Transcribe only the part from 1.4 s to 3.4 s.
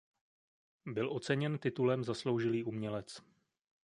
titulem Zasloužilý umělec.